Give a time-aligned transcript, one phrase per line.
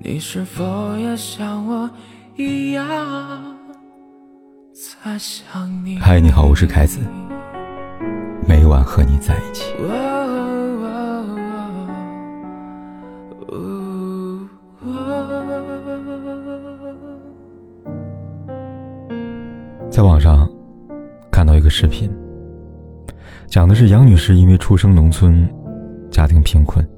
[0.00, 1.90] 你是否也像我
[2.36, 2.86] 一样
[4.72, 5.98] 在想你？
[5.98, 7.00] 嗨，你好，我是凯子，
[8.46, 9.74] 每晚和你在一起。
[19.90, 20.48] 在网上
[21.32, 22.08] 看到一个视频，
[23.48, 25.48] 讲的是杨女士因为出生农村，
[26.08, 26.88] 家庭贫困，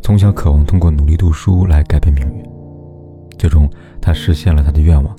[0.00, 2.44] 从小渴望通过努力读书来改变命运。
[3.38, 3.68] 最终，
[4.00, 5.14] 她实现了她的愿望，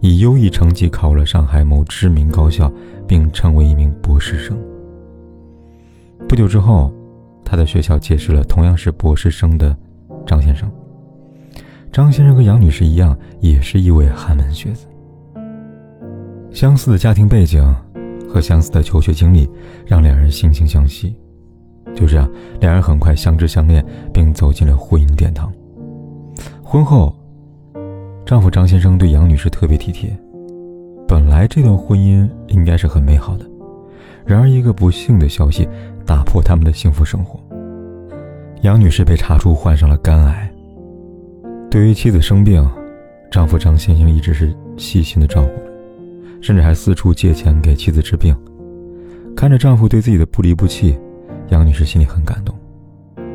[0.00, 2.72] 以优异成绩考入了上海某知名高校，
[3.06, 4.56] 并成为一名博士生。
[6.28, 6.92] 不久之后，
[7.44, 9.76] 她的学校结识了同样是博士生的
[10.26, 10.70] 张先生。
[11.92, 14.86] 张先生和杨女士一样，也是一位寒门学子。
[16.50, 17.62] 相似的家庭背景
[18.28, 19.48] 和相似的求学经历，
[19.86, 21.14] 让两人惺惺相惜。
[21.94, 25.52] 就这样，两人很快相知相恋，并走进了婚姻殿堂。
[26.62, 27.14] 婚后，
[28.24, 30.10] 丈夫张先生对杨女士特别体贴。
[31.06, 33.44] 本来这段婚姻应该是很美好的，
[34.24, 35.68] 然而一个不幸的消息
[36.06, 37.38] 打破他们的幸福生活。
[38.62, 40.50] 杨女士被查出患上了肝癌。
[41.70, 42.66] 对于妻子生病，
[43.30, 45.50] 丈夫张先生一直是细心的照顾。
[46.40, 48.34] 甚至还四处借钱给妻子治病，
[49.36, 50.98] 看着丈夫对自己的不离不弃，
[51.52, 52.56] 杨女士心里很感动。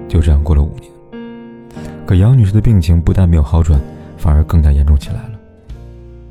[0.10, 0.92] 就这样过了五年，
[2.06, 3.80] 可杨女士的病情不但没有好转，
[4.18, 5.40] 反而更加严重起来了。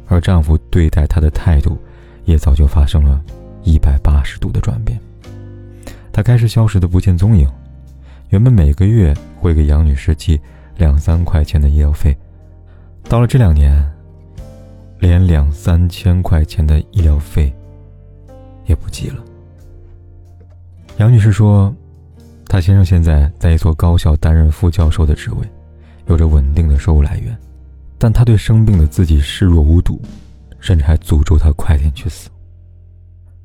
[0.09, 1.79] 而丈夫对待她的态度，
[2.25, 3.23] 也早就发生了
[3.63, 4.99] 一百八十度的转变。
[6.13, 7.49] 他开始消失的不见踪影，
[8.31, 10.41] 原本每个月会给杨女士寄
[10.77, 12.17] 两三块钱的医疗费，
[13.09, 13.85] 到了这两年。
[14.99, 17.53] 连两三千块钱的医疗费
[18.65, 19.23] 也不寄了。
[20.99, 21.75] 杨女士说
[22.49, 25.47] ：“她先生现在在一所高校担任副教授的职位，
[26.07, 27.37] 有着稳定的收入来源，
[27.99, 30.01] 但她对生病的自己视若无睹，
[30.59, 32.31] 甚至还诅咒他快点去死。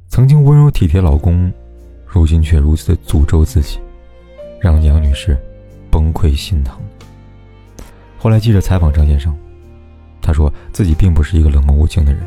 [0.08, 1.52] 曾经温柔体贴老公，
[2.06, 3.80] 如今却如此的诅咒自己，
[4.62, 5.38] 让杨女士
[5.90, 6.80] 崩溃心疼。”
[8.18, 9.36] 后来记者采访张先生。
[10.22, 12.22] 他说自己并不是一个冷漠无情的人，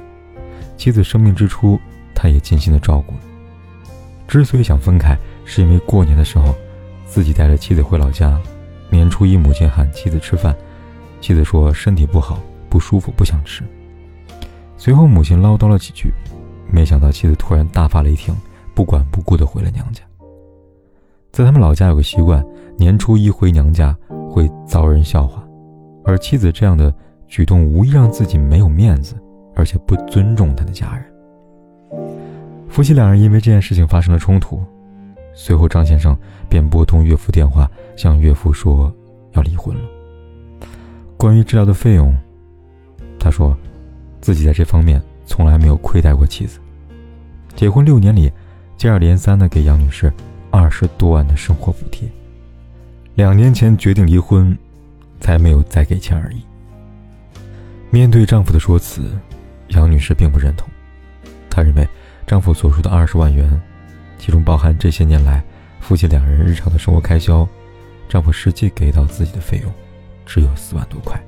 [0.77, 1.79] 妻子生病之初，
[2.15, 3.21] 他也尽心的照顾了。
[4.27, 6.55] 之所以想分开，是因为过年的时候，
[7.07, 8.41] 自己带着妻子回老家，
[8.91, 10.55] 年初一母亲喊妻子吃饭，
[11.21, 13.63] 妻子说身体不好，不舒服，不想吃。
[14.77, 16.13] 随后母亲唠叨了几句，
[16.71, 18.35] 没想到妻子突然大发雷霆，
[18.75, 20.03] 不管不顾的回了娘家。
[21.33, 22.45] 在他们老家有个习惯，
[22.77, 23.97] 年初一回娘家
[24.31, 25.43] 会遭人笑话，
[26.05, 26.95] 而妻子这样的。
[27.27, 29.17] 举动无疑让自己没有面子，
[29.57, 31.05] 而且不尊重他的家人。
[32.75, 34.61] 夫妻两人因为这件事情发生了冲突，
[35.33, 36.19] 随后张先生
[36.49, 38.93] 便拨通岳父电话，向岳父说
[39.35, 39.83] 要离婚了。
[41.17, 42.13] 关于治疗的费用，
[43.17, 43.57] 他说
[44.21, 46.59] 自己在这方面从来没有亏待过妻子。
[47.55, 48.29] 结婚六年里，
[48.77, 50.13] 接二连三的给杨女士
[50.51, 52.09] 二十多万的生活补贴。
[53.15, 54.59] 两年前决定离婚，
[55.21, 56.43] 才没有再给钱而已。
[57.93, 59.17] 面对丈夫的说辞，
[59.69, 60.69] 杨女士并不认同。
[61.49, 61.89] 她认为，
[62.27, 63.49] 丈夫所说的二十万元，
[64.19, 65.43] 其中包含这些年来
[65.81, 67.47] 夫妻两人日常的生活开销，
[68.09, 69.73] 丈夫实际给到自己的费用
[70.25, 71.21] 只有四万多块。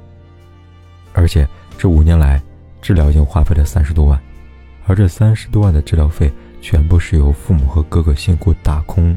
[1.12, 1.46] 而且
[1.78, 2.42] 这五年来，
[2.80, 4.20] 治疗已经花费了三十多万，
[4.86, 9.16] 而这三十多万的治疗费全部是由父母和哥哥辛苦打工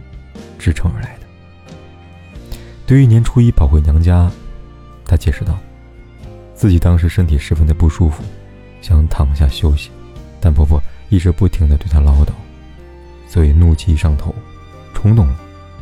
[0.57, 1.27] 支撑而来的。
[2.85, 4.29] 对于年初一跑回娘家，
[5.05, 5.57] 她解释道。
[6.53, 8.21] 自己当时身体十分的不舒服，
[8.81, 9.89] 想躺下休息，
[10.41, 12.29] 但婆婆一直不停的对她唠叨，
[13.27, 14.33] 所以怒气上头，
[14.93, 15.35] 冲动了，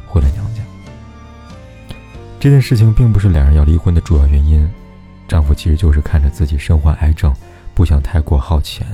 [0.08, 0.62] 回了娘家。
[2.40, 4.68] 这件事情并不是两人要离婚的主要原因，
[5.28, 7.34] 丈夫其实就是看着自己身患癌症，
[7.74, 8.88] 不想太过耗钱，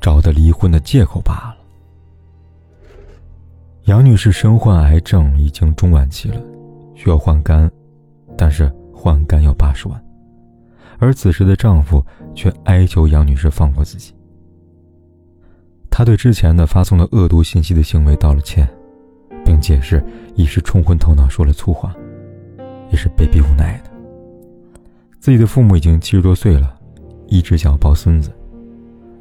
[0.00, 1.56] 找的离婚的借口罢了。
[3.84, 6.40] 杨女士身患癌症已经中晚期了，
[6.94, 7.70] 需要换肝，
[8.36, 10.04] 但是换肝要八十万。
[10.98, 12.04] 而此时的丈夫
[12.34, 14.14] 却哀求杨女士放过自己。
[15.98, 18.64] 他对之前的发送的恶毒信息的行为道了歉，
[19.44, 20.00] 并解释
[20.36, 21.92] 一时冲昏头脑说了粗话，
[22.92, 23.90] 也是被逼无奈的。
[25.18, 26.78] 自己的父母已经七十多岁了，
[27.26, 28.30] 一直想要抱孙子，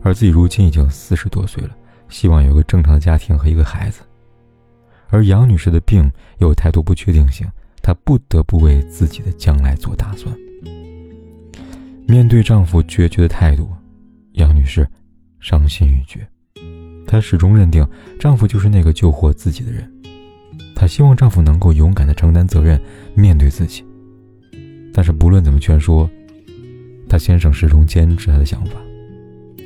[0.04, 1.72] 而自己如今已经四十多岁了，
[2.10, 4.02] 希望有个正常的家庭和一个孩子。
[5.10, 6.08] 而杨女士的病
[6.38, 7.48] 又太多不确定性，
[7.82, 10.32] 她不得不为自己的将来做打算。
[12.06, 13.68] 面对丈夫决绝的态度，
[14.34, 14.88] 杨女士
[15.40, 16.20] 伤心欲绝。
[17.08, 17.88] 她始终认定
[18.20, 19.90] 丈夫就是那个救活自己的人。
[20.76, 22.80] 她希望丈夫能够勇敢地承担责任，
[23.16, 23.84] 面对自己。
[24.94, 26.10] 但是不论怎么劝说，
[27.08, 28.74] 他先生始终坚持他的想法，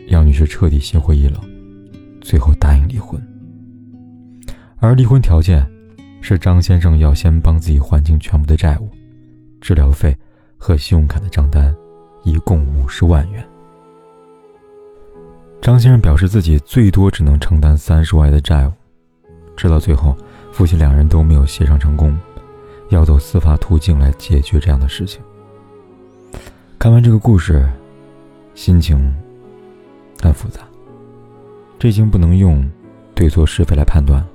[0.07, 1.35] 杨女士彻底心灰意冷，
[2.21, 3.21] 最后答应离婚。
[4.77, 5.65] 而离婚条件
[6.21, 8.89] 是张先生要先帮自己还清全部的债务，
[9.59, 10.15] 治疗费
[10.57, 11.73] 和信用卡的账单，
[12.23, 13.43] 一共五十万元。
[15.61, 18.71] 张先生表示自己最多只能承担三十万的债务，
[19.55, 20.17] 直到最后，
[20.51, 22.17] 夫妻两人都没有协商成功，
[22.89, 25.21] 要走司法途径来解决这样的事情。
[26.79, 27.63] 看完这个故事，
[28.55, 29.15] 心情
[30.19, 30.61] 很复杂。
[31.77, 32.67] 这已经不能用
[33.13, 34.25] 对错是非来判断，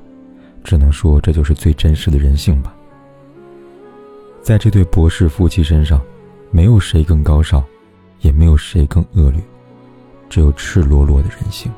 [0.62, 2.73] 只能说这就是最真实的人性吧。
[4.43, 6.00] 在这对博士夫妻身上，
[6.52, 7.64] 没有谁更高尚，
[8.20, 9.40] 也没有谁更恶劣。
[10.28, 11.70] 只有赤裸裸的人性。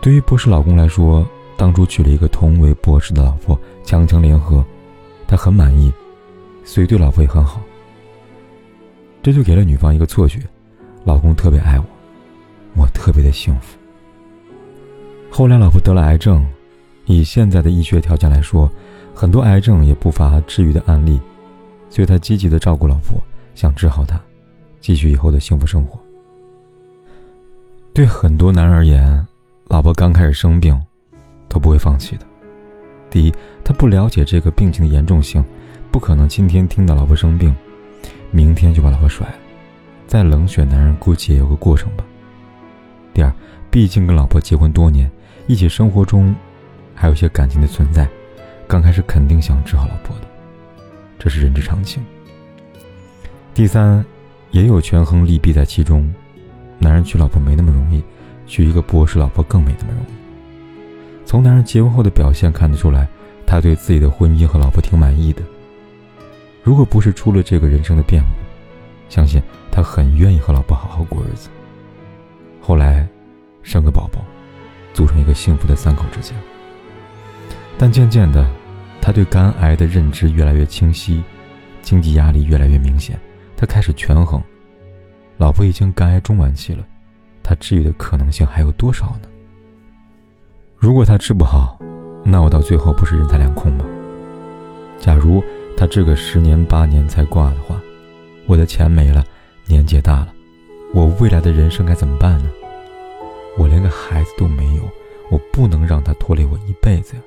[0.00, 1.26] 对于博士老公来说，
[1.56, 4.64] 当初娶了一个同为博士的老婆，强强联合，
[5.26, 5.92] 他很满意，
[6.64, 7.60] 所以对老婆也很好。
[9.22, 10.40] 这就给了女方一个错觉：
[11.04, 11.84] 老公特别爱我，
[12.76, 13.78] 我特别的幸福。
[15.30, 16.46] 后来老婆得了癌症，
[17.06, 18.70] 以现在的医学条件来说，
[19.14, 21.18] 很多癌症也不乏治愈的案例，
[21.88, 23.18] 所以他积极的照顾老婆，
[23.54, 24.20] 想治好她，
[24.80, 25.98] 继续以后的幸福生活。
[27.94, 29.24] 对很多男人而言，
[29.68, 30.76] 老婆刚开始生病，
[31.48, 32.26] 都不会放弃的。
[33.08, 33.32] 第一，
[33.62, 35.44] 他不了解这个病情的严重性，
[35.92, 37.54] 不可能今天听到老婆生病，
[38.32, 39.34] 明天就把老婆甩了。
[40.08, 42.04] 再冷血男人估计也有个过程吧。
[43.14, 43.32] 第二，
[43.70, 45.08] 毕竟跟老婆结婚多年，
[45.46, 46.34] 一起生活中
[46.96, 48.08] 还有些感情的存在，
[48.66, 50.26] 刚开始肯定想治好老婆的，
[51.16, 52.04] 这是人之常情。
[53.54, 54.04] 第三，
[54.50, 56.12] 也有权衡利弊在其中。
[56.78, 58.02] 男人娶老婆没那么容易，
[58.46, 60.06] 娶一个博士老婆更没那么容易。
[61.26, 63.08] 从男人结婚后的表现看得出来，
[63.46, 65.42] 他对自己的婚姻和老婆挺满意的。
[66.62, 71.48] 如果不是出了这个人生的变故，相信他很愿意和老婆好好过日子。
[72.60, 73.06] 后来，
[73.62, 74.24] 生个宝宝，
[74.92, 76.34] 组成一个幸福的三口之家。
[77.76, 78.46] 但渐渐的，
[79.00, 81.22] 他对肝癌的认知越来越清晰，
[81.82, 83.18] 经济压力越来越明显，
[83.56, 84.42] 他开始权衡。
[85.36, 86.84] 老婆已经肝癌中晚期了，
[87.42, 89.28] 他治愈的可能性还有多少呢？
[90.76, 91.78] 如果他治不好，
[92.24, 93.84] 那我到最后不是人财两空吗？
[94.98, 95.42] 假如
[95.76, 97.80] 他治个十年八年才挂的话，
[98.46, 99.24] 我的钱没了，
[99.66, 100.28] 年纪大了，
[100.94, 102.50] 我未来的人生该怎么办呢？
[103.58, 104.82] 我连个孩子都没有，
[105.30, 107.22] 我不能让他拖累我一辈子呀。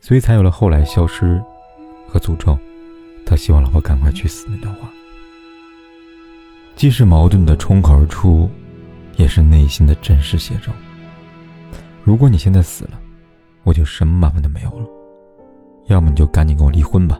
[0.00, 1.42] 所以才有了后来消失
[2.06, 2.56] 和诅咒，
[3.24, 4.88] 他希望老婆赶快去死那段话。
[6.76, 8.48] 既是矛盾的冲口而出，
[9.16, 10.70] 也是内心的真实写照。
[12.04, 13.00] 如果你现在死了，
[13.64, 14.86] 我就什么麻烦都没有了；
[15.86, 17.18] 要么你就赶紧跟我离婚吧。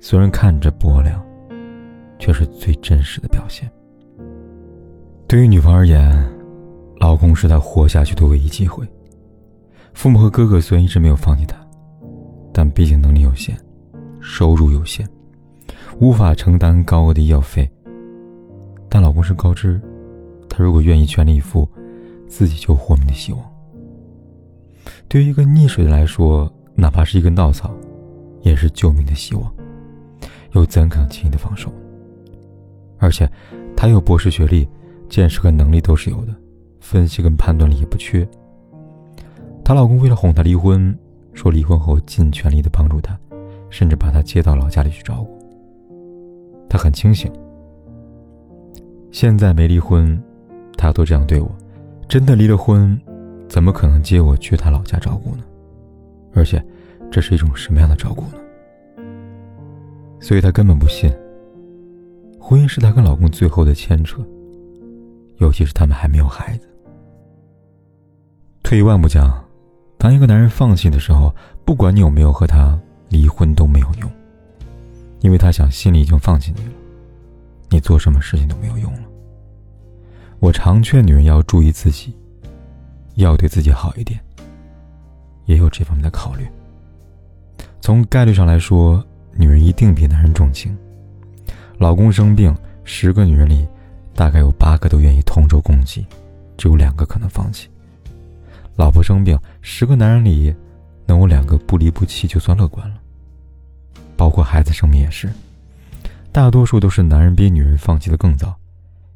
[0.00, 1.22] 虽然看着薄凉，
[2.18, 3.70] 却是最真实的表现。
[5.28, 6.10] 对于女方而言，
[6.98, 8.88] 老公是她活下去的唯一机会。
[9.92, 11.54] 父母和哥哥虽然一直没有放弃她，
[12.54, 13.54] 但毕竟能力有限，
[14.18, 15.06] 收入有限，
[15.98, 17.70] 无法承担高额的医药费。
[18.90, 19.80] 但老公是高知，
[20.48, 21.66] 他如果愿意全力以赴，
[22.26, 23.40] 自己就有活命的希望。
[25.08, 27.72] 对于一个溺水的来说，哪怕是一根稻草，
[28.42, 29.50] 也是救命的希望，
[30.52, 31.72] 又怎可能轻易的放手？
[32.98, 33.30] 而且，
[33.76, 34.68] 他有博士学历，
[35.08, 36.34] 见识和能力都是有的，
[36.80, 38.28] 分析跟判断力也不缺。
[39.64, 40.98] 她老公为了哄她离婚，
[41.32, 43.16] 说离婚后尽全力的帮助她，
[43.70, 45.38] 甚至把她接到老家里去照顾。
[46.68, 47.32] 她很清醒。
[49.12, 50.20] 现在没离婚，
[50.76, 51.50] 他都这样对我，
[52.08, 52.98] 真的离了婚，
[53.48, 55.42] 怎么可能接我去他老家照顾呢？
[56.32, 56.64] 而且，
[57.10, 58.34] 这是一种什么样的照顾呢？
[60.20, 61.10] 所以他根本不信，
[62.38, 64.24] 婚姻是他跟老公最后的牵扯，
[65.38, 66.68] 尤其是他们还没有孩子。
[68.62, 69.44] 退一万步讲，
[69.98, 74.08] 当一个男人放弃的时候，不管你有没有和他离婚都没有用，
[75.20, 76.72] 因为他想心里已经放弃你了。
[77.70, 79.00] 你做什么事情都没有用了。
[80.40, 82.14] 我常劝女人要注意自己，
[83.14, 84.18] 要对自己好一点，
[85.46, 86.46] 也有这方面的考虑。
[87.80, 90.76] 从概率上来说，女人一定比男人重情。
[91.78, 93.66] 老公生病，十个女人里，
[94.14, 96.06] 大概有八个都愿意同舟共济，
[96.56, 97.68] 只有两个可能放弃。
[98.76, 100.54] 老婆生病，十个男人里，
[101.06, 102.96] 能有两个不离不弃，就算乐观了。
[104.16, 105.30] 包括孩子生病也是。
[106.32, 108.54] 大多数都是男人比女人放弃的更早，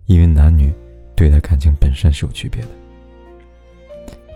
[0.07, 0.73] 因为男女
[1.15, 2.69] 对待感情本身是有区别的。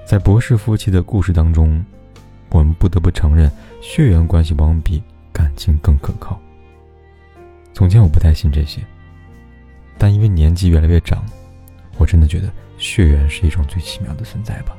[0.06, 1.84] 在博士夫妻的故事当中，
[2.50, 3.50] 我们不得不承认，
[3.82, 6.40] 血缘关系往往比感情更可靠。
[7.74, 8.80] 从前我不太信这些，
[9.98, 11.24] 但因为年纪越来越长，
[11.96, 14.76] 我真的觉得血缘是一种最奇妙的存在吧。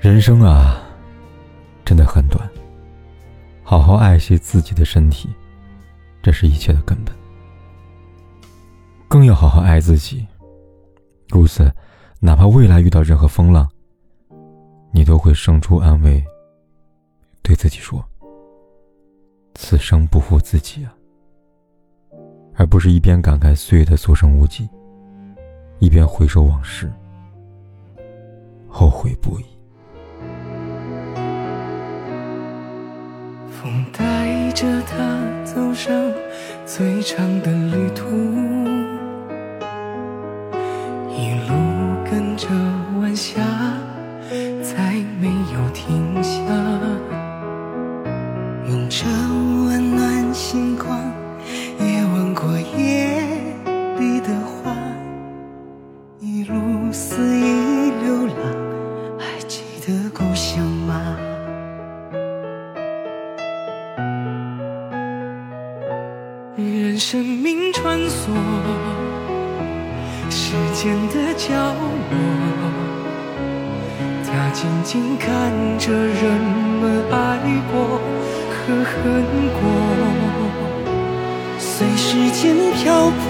[0.00, 0.82] 人生啊，
[1.82, 2.46] 真的很短，
[3.62, 5.28] 好好爱惜自己的身体，
[6.26, 7.14] 这是一切的根本。
[9.06, 10.26] 更要好好爱自己，
[11.28, 11.72] 如此，
[12.18, 13.68] 哪怕未来遇到任何风浪，
[14.90, 16.20] 你都会生出安慰，
[17.42, 18.04] 对自己说
[19.54, 20.92] ：“此生不负自己啊。”
[22.58, 24.68] 而不是一边感慨岁月的所剩无几，
[25.78, 26.92] 一边回首往事，
[28.66, 29.44] 后悔不已。
[33.48, 35.15] 风带着他
[35.56, 36.12] 走上
[36.66, 38.04] 最长的旅途，
[74.56, 76.40] 静静看着人
[76.80, 77.14] 们爱
[77.70, 78.00] 过
[78.48, 79.22] 和恨
[79.52, 79.60] 过。
[81.58, 83.20] 随时间漂泊，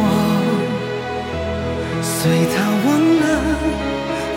[2.00, 3.26] 随他忘了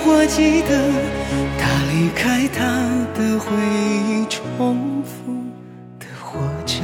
[0.04, 0.70] 或记得，
[1.60, 2.58] 他离开他
[3.14, 3.46] 的回
[4.08, 5.32] 忆，重复
[6.00, 6.82] 的活着。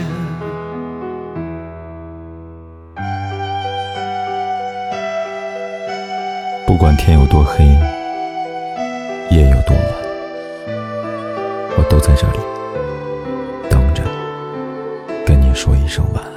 [6.67, 7.75] 不管天有多黑，
[11.95, 12.39] 都在这里
[13.69, 14.03] 等着，
[15.25, 16.34] 跟你说一声晚安。